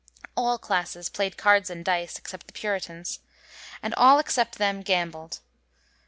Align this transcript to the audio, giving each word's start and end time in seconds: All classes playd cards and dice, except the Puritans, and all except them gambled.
All 0.35 0.57
classes 0.57 1.11
playd 1.11 1.37
cards 1.37 1.69
and 1.69 1.85
dice, 1.85 2.17
except 2.17 2.47
the 2.47 2.53
Puritans, 2.53 3.19
and 3.83 3.93
all 3.93 4.17
except 4.17 4.57
them 4.57 4.81
gambled. 4.81 5.41